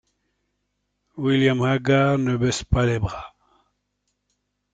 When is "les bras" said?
2.87-3.35